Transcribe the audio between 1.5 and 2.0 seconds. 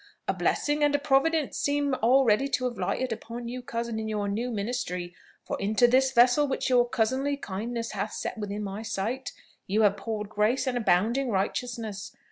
seem